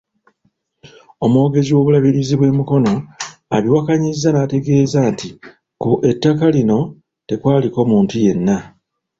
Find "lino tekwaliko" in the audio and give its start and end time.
6.55-7.79